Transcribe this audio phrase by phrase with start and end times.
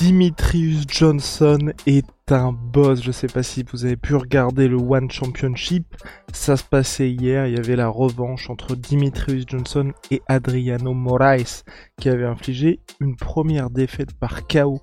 [0.00, 3.02] Dimitrius Johnson est un boss.
[3.02, 5.94] Je sais pas si vous avez pu regarder le One Championship.
[6.32, 7.46] Ça se passait hier.
[7.46, 11.64] Il y avait la revanche entre Dimitrius Johnson et Adriano Moraes
[12.00, 14.80] qui avait infligé une première défaite par KO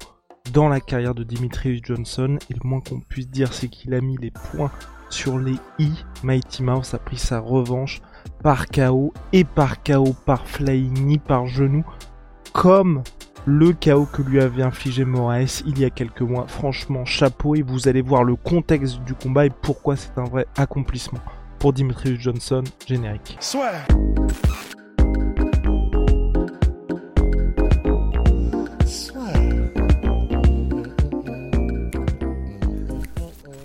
[0.54, 2.38] dans la carrière de Dimitrius Johnson.
[2.52, 4.72] Et le moins qu'on puisse dire, c'est qu'il a mis les points
[5.10, 5.90] sur les i.
[6.22, 8.04] Mighty Mouse a pris sa revanche
[8.44, 11.84] par KO et par KO par flying knee, par genou,
[12.54, 13.02] comme
[13.48, 16.46] le chaos que lui avait infligé Moraes il y a quelques mois.
[16.50, 20.46] Franchement, chapeau et vous allez voir le contexte du combat et pourquoi c'est un vrai
[20.58, 21.22] accomplissement
[21.58, 23.38] pour Dimitrius Johnson, générique.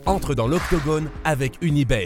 [0.06, 2.04] Entre dans l'octogone avec Unibet.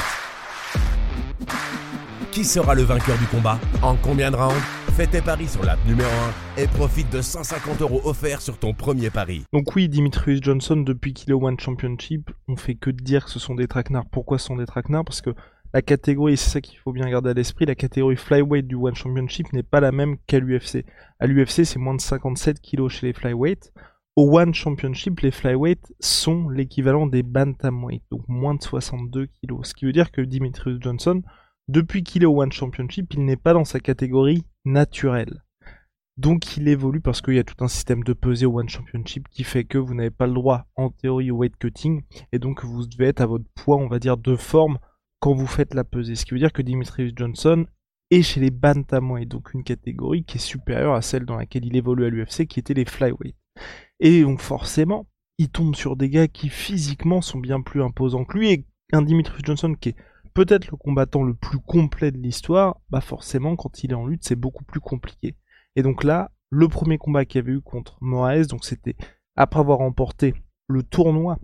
[2.30, 3.58] Qui sera le vainqueur du combat?
[3.83, 4.75] En combien de rounds?
[4.97, 6.08] Fais tes paris sur l'app numéro
[6.56, 9.44] 1 et profite de 150 euros offerts sur ton premier pari.
[9.52, 13.30] Donc oui, Dimitrius Johnson, depuis qu'il est au One Championship, on fait que dire que
[13.30, 14.06] ce sont des traquenards.
[14.11, 15.05] Pourquoi ce sont des traquenards?
[15.05, 15.34] Parce que
[15.74, 18.94] la catégorie, c'est ça qu'il faut bien garder à l'esprit, la catégorie flyweight du One
[18.94, 20.86] Championship n'est pas la même qu'à l'UFC.
[21.20, 23.74] À l'UFC, c'est moins de 57 kilos chez les flyweight.
[24.17, 29.69] Au One Championship, les flyweight sont l'équivalent des bantamweight, donc moins de 62 kilos.
[29.69, 31.20] Ce qui veut dire que Dimitrius Johnson,
[31.69, 35.42] depuis qu'il est au One Championship, il n'est pas dans sa catégorie naturelle.
[36.17, 39.28] Donc il évolue parce qu'il y a tout un système de pesée au One Championship
[39.28, 42.64] qui fait que vous n'avez pas le droit en théorie au weight cutting et donc
[42.64, 44.78] vous devez être à votre poids, on va dire, de forme
[45.20, 46.14] quand vous faites la pesée.
[46.14, 47.67] Ce qui veut dire que Dimitrius Johnson
[48.11, 51.77] est chez les bantamweight, donc une catégorie qui est supérieure à celle dans laquelle il
[51.77, 53.36] évolue à l'UFC, qui était les flyweight.
[54.01, 55.07] Et donc forcément,
[55.39, 59.02] il tombe sur des gars qui physiquement sont bien plus imposants que lui et un
[59.02, 59.96] Dimitrius Johnson qui est
[60.36, 64.23] peut-être le combattant le plus complet de l'histoire, bah forcément quand il est en lutte
[64.23, 65.35] c'est beaucoup plus compliqué.
[65.77, 68.96] Et donc là, le premier combat qu'il y avait eu contre Moraes, donc c'était
[69.35, 70.35] après avoir remporté
[70.69, 71.39] le tournoi,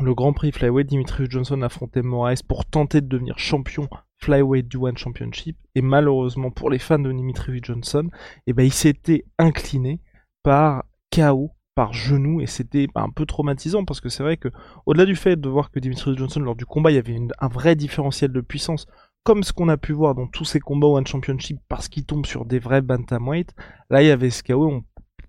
[0.00, 3.88] le Grand Prix Flyweight, Dimitrius Johnson affrontait Moraes pour tenter de devenir champion
[4.18, 5.56] Flyweight du One Championship.
[5.74, 8.10] Et malheureusement pour les fans de Dimitrius Johnson,
[8.46, 9.98] ben, il s'était incliné
[10.42, 14.48] par KO par genou et c'était un peu traumatisant parce que c'est vrai que
[14.86, 17.48] au-delà du fait de voir que Dimitrius Johnson lors du combat il y avait un
[17.48, 18.86] vrai différentiel de puissance
[19.22, 22.26] comme ce qu'on a pu voir dans tous ces combats One Championship parce qu'il tombe
[22.26, 23.54] sur des vrais bantamweight
[23.90, 24.84] là il y avait ce KO on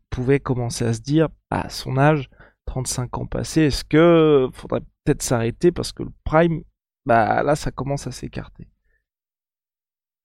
[0.09, 2.29] pouvait commencer à se dire à son âge
[2.65, 6.63] 35 ans passés est-ce que faudrait peut-être s'arrêter parce que le prime
[7.05, 8.67] bah là ça commence à s'écarter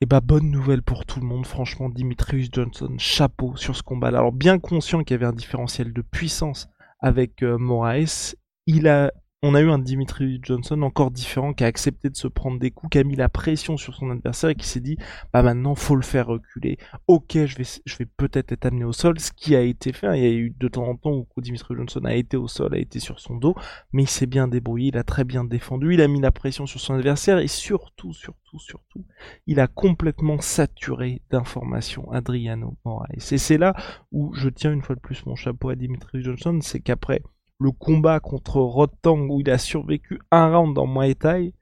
[0.01, 4.19] et bah bonne nouvelle pour tout le monde, franchement Dimitrius Johnson, chapeau sur ce combat-là.
[4.19, 6.69] Alors bien conscient qu'il y avait un différentiel de puissance
[7.01, 8.35] avec euh, Moraes,
[8.67, 9.13] il a,
[9.47, 12.71] on a eu un Dimitrius Johnson encore différent qui a accepté de se prendre des
[12.73, 14.97] coups, qui a mis la pression sur son adversaire et qui s'est dit
[15.33, 16.79] bah maintenant faut le faire reculer.
[17.07, 20.09] Ok, je vais, je vais peut-être être amené au sol, ce qui a été fait.
[20.09, 20.17] hein.
[20.17, 22.75] Il y a eu de temps en temps où Dimitrius Johnson a été au sol,
[22.75, 23.55] a été sur son dos,
[23.93, 26.67] mais il s'est bien débrouillé, il a très bien défendu, il a mis la pression
[26.67, 29.05] sur son adversaire et surtout, surtout, surtout,
[29.47, 33.07] il a complètement saturé d'informations Adriano Moraes.
[33.31, 33.75] Et c'est là
[34.11, 37.23] où je tiens une fois de plus mon chapeau à Dimitri Johnson, c'est qu'après
[37.59, 41.55] le combat contre Rotang où il a survécu un round dans Muay Thai,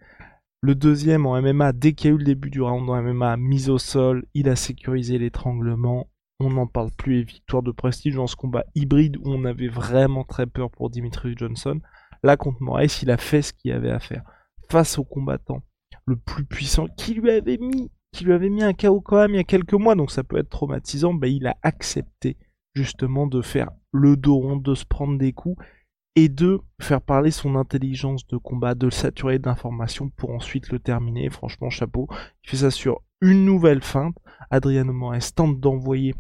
[0.61, 3.37] le deuxième en MMA, dès qu'il y a eu le début du round en MMA,
[3.37, 6.09] mise au sol, il a sécurisé l'étranglement.
[6.41, 9.69] On n'en parle plus et victoire de prestige dans ce combat hybride où on avait
[9.69, 11.81] vraiment très peur pour Dimitri Johnson.
[12.23, 14.25] Là contre Moraes, il a fait ce qu'il avait à faire
[14.69, 15.63] face au combattant
[16.07, 19.33] le plus puissant qui lui avait mis qui lui avait mis un KO quand même
[19.33, 22.37] il y a quelques mois donc ça peut être traumatisant bah, il a accepté
[22.75, 25.63] justement de faire le dos rond de se prendre des coups
[26.17, 30.79] et de faire parler son intelligence de combat de le saturer d'informations pour ensuite le
[30.79, 32.09] terminer franchement chapeau
[32.45, 34.17] il fait ça sur une nouvelle feinte
[34.51, 36.15] Adriano Moraes tente d'envoyer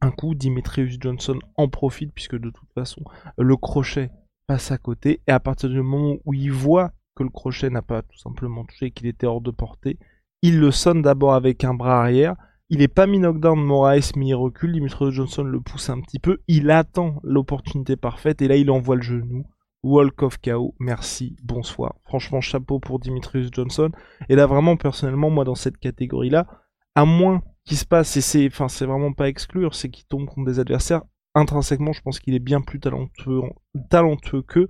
[0.00, 3.02] un coup Dimitrius Johnson en profite puisque de toute façon
[3.38, 4.10] le crochet
[4.46, 7.82] passe à côté et à partir du moment où il voit que le crochet n'a
[7.82, 9.98] pas tout simplement touché, qu'il était hors de portée.
[10.42, 12.34] Il le sonne d'abord avec un bras arrière.
[12.72, 14.72] Il n'est pas mis knockdown Moraes, mais il recule.
[14.72, 16.38] Dimitri Johnson le pousse un petit peu.
[16.46, 19.44] Il attend l'opportunité parfaite et là il envoie le genou.
[19.82, 21.96] Walk of KO, merci, bonsoir.
[22.04, 23.90] Franchement, chapeau pour Dimitrius Johnson.
[24.28, 26.46] Et là, vraiment, personnellement, moi, dans cette catégorie-là,
[26.94, 30.50] à moins qui se passe, et c'est, c'est vraiment pas exclure, c'est qu'il tombe contre
[30.50, 31.02] des adversaires.
[31.34, 33.40] Intrinsèquement, je pense qu'il est bien plus talentueux,
[33.88, 34.68] talentueux qu'eux.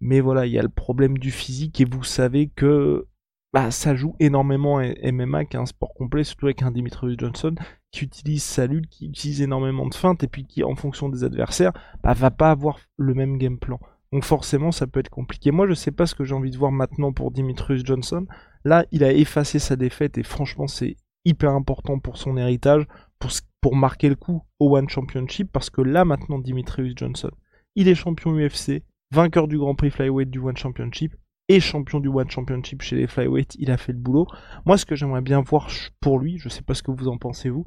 [0.00, 3.07] Mais voilà, il y a le problème du physique, et vous savez que
[3.52, 7.54] bah, ça joue énormément MMA, qui est un sport complet, surtout avec un Dimitrius Johnson,
[7.90, 11.24] qui utilise sa lutte, qui utilise énormément de feintes, et puis qui, en fonction des
[11.24, 11.72] adversaires,
[12.02, 13.80] bah, va pas avoir le même game plan.
[14.12, 15.50] Donc forcément, ça peut être compliqué.
[15.50, 18.26] Moi, je sais pas ce que j'ai envie de voir maintenant pour Dimitrius Johnson.
[18.64, 22.86] Là, il a effacé sa défaite, et franchement, c'est hyper important pour son héritage,
[23.18, 23.30] pour,
[23.60, 27.30] pour marquer le coup au One Championship, parce que là, maintenant, Dimitrius Johnson,
[27.76, 31.14] il est champion UFC, vainqueur du Grand Prix Flyweight du One Championship,
[31.48, 34.26] et champion du One Championship chez les Flyweight, il a fait le boulot.
[34.66, 35.68] Moi, ce que j'aimerais bien voir
[36.00, 37.64] pour lui, je sais pas ce que vous en pensez vous,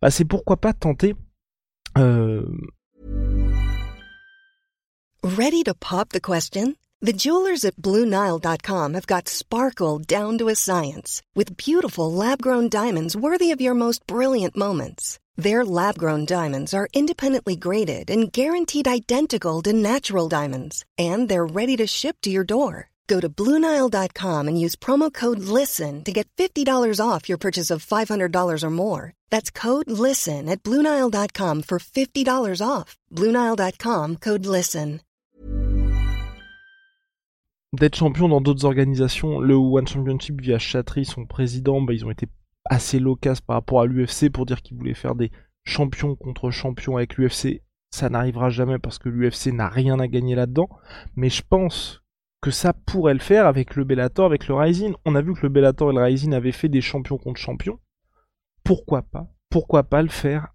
[0.00, 1.14] bah, c'est pourquoi pas tenter.
[1.98, 2.46] Euh...
[5.22, 6.76] Ready to pop the question?
[7.02, 13.14] The jewelers at BlueNile.com have got sparkle down to a science with beautiful lab-grown diamonds
[13.14, 15.18] worthy of your most brilliant moments.
[15.36, 21.46] Their lab grown diamonds are independently graded and guaranteed identical to natural diamonds, and they're
[21.46, 22.88] ready to ship to your door.
[23.06, 27.86] Go to Bluenile.com and use promo code LISTEN to get $50 off your purchase of
[27.86, 29.12] $500 or more.
[29.30, 32.96] That's code LISTEN at Bluenile.com for $50 off.
[33.12, 35.00] Bluenile.com code LISTEN.
[37.72, 42.10] D'être champion dans d'autres organisations, le One Championship via Chatry, son président, bah, ils ont
[42.10, 42.26] été
[42.70, 45.30] assez loquace par rapport à l'UFC pour dire qu'il voulait faire des
[45.64, 47.62] champions contre champions avec l'UFC.
[47.90, 50.68] Ça n'arrivera jamais parce que l'UFC n'a rien à gagner là-dedans.
[51.14, 52.02] Mais je pense
[52.40, 54.94] que ça pourrait le faire avec le Bellator, avec le Rising.
[55.04, 57.80] On a vu que le Bellator et le Rising avaient fait des champions contre champions.
[58.62, 59.26] Pourquoi pas?
[59.50, 60.48] Pourquoi pas le faire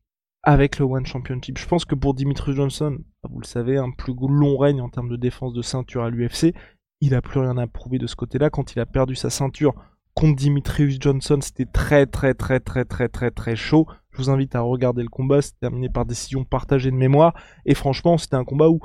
[0.44, 1.58] avec le One Championship?
[1.58, 3.00] Je pense que pour Dimitri Johnson,
[3.30, 6.54] vous le savez, un plus long règne en termes de défense de ceinture à l'UFC.
[7.00, 8.50] Il n'a plus rien à prouver de ce côté-là.
[8.50, 9.74] Quand il a perdu sa ceinture
[10.22, 13.88] contre Dimitrius Johnson, c'était très très très très très très très chaud.
[14.12, 17.34] Je vous invite à regarder le combat, c'est terminé par décision partagée de mémoire.
[17.66, 18.80] Et franchement, c'était un combat où,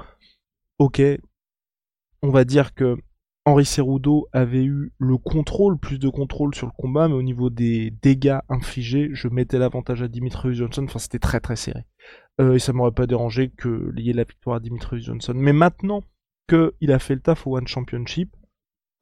[0.78, 1.02] ok,
[2.22, 2.96] on va dire que
[3.44, 7.50] Henri Cerudo avait eu le contrôle, plus de contrôle sur le combat, mais au niveau
[7.50, 10.84] des dégâts infligés, je mettais l'avantage à Dimitrius Johnson.
[10.84, 11.84] Enfin, c'était très très serré.
[12.40, 15.34] Euh, et ça m'aurait pas dérangé que lier la victoire à Dimitrius Johnson.
[15.36, 16.02] Mais maintenant
[16.48, 18.34] qu'il a fait le taf au One Championship,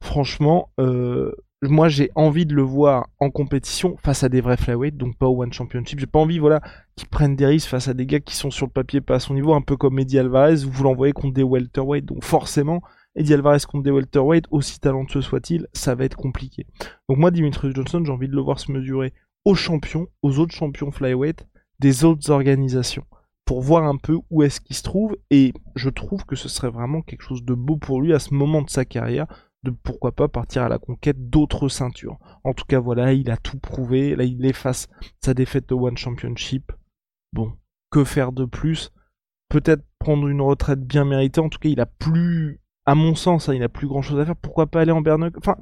[0.03, 1.31] franchement, euh,
[1.61, 5.27] moi j'ai envie de le voir en compétition face à des vrais flyweight, donc pas
[5.27, 5.99] au One Championship.
[5.99, 6.61] J'ai pas envie, voilà,
[6.95, 9.19] qu'ils prennent des risques face à des gars qui sont sur le papier pas à
[9.19, 12.05] son niveau, un peu comme Eddie Alvarez, vous l'envoyez contre des welterweight.
[12.05, 12.81] Donc forcément,
[13.15, 16.65] Eddie Alvarez contre des welterweight, aussi talentueux soit-il, ça va être compliqué.
[17.09, 19.13] Donc moi, Dimitri Johnson, j'ai envie de le voir se mesurer
[19.45, 21.45] aux champions, aux autres champions flyweight
[21.79, 23.05] des autres organisations
[23.45, 26.71] pour voir un peu où est-ce qu'il se trouve et je trouve que ce serait
[26.71, 29.27] vraiment quelque chose de beau pour lui à ce moment de sa carrière
[29.65, 32.17] de pourquoi pas partir à la conquête d'autres ceintures.
[32.43, 34.15] En tout cas, voilà, il a tout prouvé.
[34.15, 34.87] Là, il efface
[35.19, 36.71] sa défaite au One Championship.
[37.33, 37.53] Bon,
[37.91, 38.93] que faire de plus?
[39.49, 41.41] Peut-être prendre une retraite bien méritée.
[41.41, 44.19] En tout cas, il a plus, à mon sens, hein, il a plus grand chose
[44.19, 44.37] à faire.
[44.37, 45.57] Pourquoi pas aller en Bernock Enfin,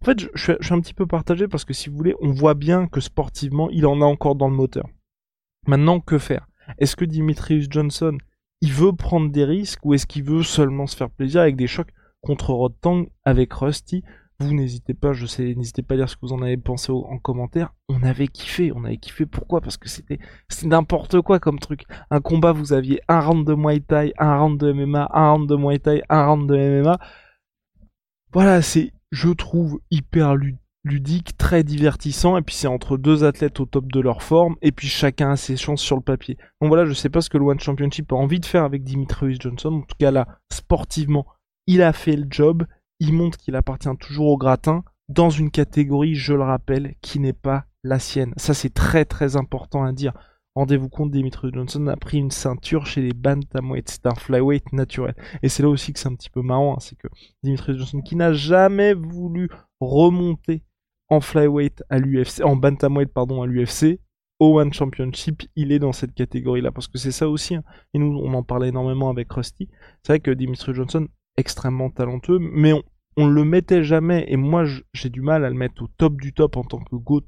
[0.00, 2.54] en fait, je, suis un petit peu partagé parce que si vous voulez, on voit
[2.54, 4.88] bien que sportivement, il en a encore dans le moteur.
[5.66, 6.48] Maintenant, que faire?
[6.78, 8.16] Est-ce que Dimitrius Johnson,
[8.60, 11.66] il veut prendre des risques ou est-ce qu'il veut seulement se faire plaisir avec des
[11.66, 11.92] chocs?
[12.20, 14.02] Contre Rotang avec Rusty.
[14.40, 16.92] Vous n'hésitez pas, je sais, n'hésitez pas à dire ce que vous en avez pensé
[16.92, 17.74] en commentaire.
[17.88, 19.26] On avait kiffé, on avait kiffé.
[19.26, 19.60] Pourquoi?
[19.60, 20.20] Parce que c'était,
[20.62, 21.82] n'importe quoi comme truc.
[22.10, 25.48] Un combat, vous aviez un round de Muay Thai, un round de MMA, un round
[25.48, 26.98] de Muay Thai, un round de MMA.
[28.32, 30.36] Voilà, c'est, je trouve, hyper
[30.84, 34.70] ludique, très divertissant, et puis c'est entre deux athlètes au top de leur forme, et
[34.70, 36.36] puis chacun a ses chances sur le papier.
[36.60, 38.84] Donc voilà, je sais pas ce que le One Championship a envie de faire avec
[38.84, 41.26] Dimitrius Johnson, en tout cas là, sportivement,
[41.68, 42.64] il a fait le job,
[42.98, 47.34] il montre qu'il appartient toujours au gratin, dans une catégorie, je le rappelle, qui n'est
[47.34, 48.32] pas la sienne.
[48.38, 50.14] Ça, c'est très très important à dire.
[50.54, 53.88] Rendez-vous compte, Dimitri Johnson a pris une ceinture chez les bantamweight.
[53.88, 55.14] C'est un flyweight naturel.
[55.42, 57.06] Et c'est là aussi que c'est un petit peu marrant, hein, c'est que
[57.42, 60.64] Dimitri Johnson, qui n'a jamais voulu remonter
[61.10, 64.00] en flyweight à l'UFC, en bantamweight pardon à l'UFC,
[64.40, 67.56] au One Championship, il est dans cette catégorie-là parce que c'est ça aussi.
[67.56, 67.64] Hein.
[67.92, 69.68] Et nous, on en parlait énormément avec Rusty.
[70.02, 71.08] C'est vrai que Dimitri Johnson
[71.38, 72.82] extrêmement talentueux, mais on,
[73.16, 76.34] on le mettait jamais, et moi j'ai du mal à le mettre au top du
[76.34, 77.24] top en tant que GOAT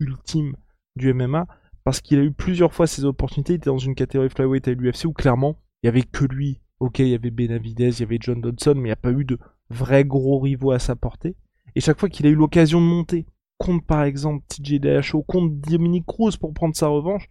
[0.00, 0.56] ultime
[0.96, 1.46] du MMA,
[1.84, 4.72] parce qu'il a eu plusieurs fois ses opportunités, il était dans une catégorie flyweight à
[4.72, 6.60] l'UFC où clairement, il y avait que lui.
[6.80, 9.12] Ok, il y avait Benavidez, il y avait John Dodson, mais il n'y a pas
[9.12, 9.38] eu de
[9.68, 11.36] vrais gros rivaux à sa portée.
[11.74, 13.26] Et chaque fois qu'il a eu l'occasion de monter,
[13.58, 17.28] contre par exemple TJ Dillashaw, contre Dominic Cruz pour prendre sa revanche,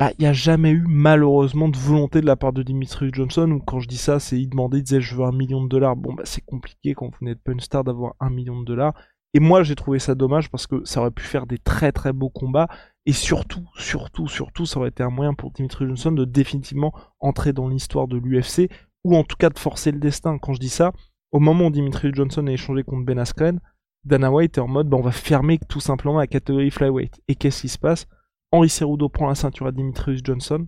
[0.00, 3.50] bah, il n'y a jamais eu malheureusement de volonté de la part de Dimitri Johnson,
[3.50, 5.68] ou quand je dis ça, c'est il demandait, il disait je veux un million de
[5.68, 5.94] dollars.
[5.94, 8.94] Bon, bah c'est compliqué quand vous n'êtes pas une star d'avoir un million de dollars.
[9.34, 12.14] Et moi, j'ai trouvé ça dommage parce que ça aurait pu faire des très très
[12.14, 12.66] beaux combats.
[13.04, 17.52] Et surtout, surtout, surtout, ça aurait été un moyen pour Dimitri Johnson de définitivement entrer
[17.52, 18.70] dans l'histoire de l'UFC,
[19.04, 20.38] ou en tout cas de forcer le destin.
[20.38, 20.92] Quand je dis ça,
[21.30, 23.60] au moment où Dimitri Johnson a échangé contre Ben Askren,
[24.04, 27.20] Dana White est en mode, bah, on va fermer tout simplement la catégorie flyweight.
[27.28, 28.06] Et qu'est-ce qui se passe?
[28.52, 30.66] Henri Cerudo prend la ceinture à Dimitrius Johnson.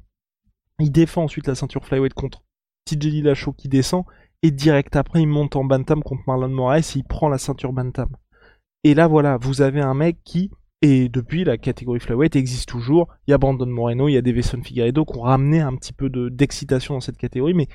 [0.79, 2.45] Il défend ensuite la ceinture flyweight contre
[2.85, 4.05] TJ Dillashaw qui descend.
[4.43, 7.73] Et direct après, il monte en bantam contre Marlon Moraes et il prend la ceinture
[7.73, 8.09] bantam.
[8.85, 13.09] Et là, voilà, vous avez un mec qui, et depuis, la catégorie flyweight existe toujours.
[13.27, 15.93] Il y a Brandon Moreno, il y a Davison Figueiredo qui ont ramené un petit
[15.93, 17.55] peu d'excitation dans cette catégorie.
[17.55, 17.69] Mais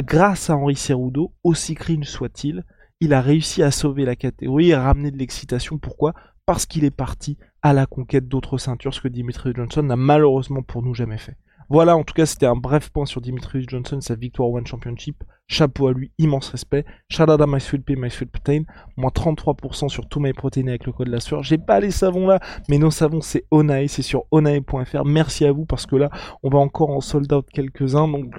[0.00, 2.64] grâce à Henri Cerudo, aussi cringe soit-il,
[3.00, 5.78] il a réussi à sauver la catégorie et ramener de l'excitation.
[5.78, 6.14] Pourquoi?
[6.46, 10.62] Parce qu'il est parti à la conquête d'autres ceintures, ce que Dimitri Johnson n'a malheureusement
[10.62, 11.36] pour nous jamais fait.
[11.68, 15.24] Voilà, en tout cas, c'était un bref point sur Dimitri Johnson, sa victoire One Championship.
[15.46, 16.84] Chapeau à lui, immense respect.
[17.08, 18.64] Shout out à My Sweet Pea, My Sweet Protein.
[18.96, 21.42] Moins 33% sur tous mes protéines avec le code de la sueur.
[21.42, 25.04] J'ai pas les savons là, mais nos savons c'est Onae, c'est sur onae.fr.
[25.06, 26.10] Merci à vous parce que là,
[26.42, 28.08] on va encore en sold out quelques-uns.
[28.08, 28.34] Donc,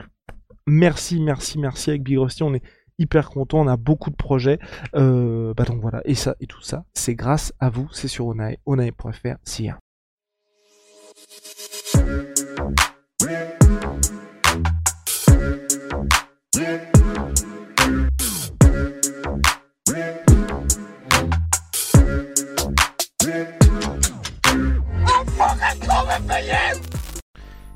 [0.67, 2.43] merci, merci, merci avec Big Rusty.
[3.00, 4.59] Hyper content, on a beaucoup de projets.
[4.95, 8.55] Euh, bah donc et ça et tout ça, c'est grâce à vous, c'est sur Onae,
[8.65, 9.69] onae.fr, si